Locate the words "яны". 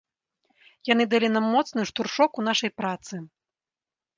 0.89-1.03